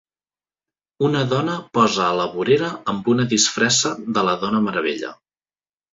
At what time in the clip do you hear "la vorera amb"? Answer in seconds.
2.21-3.13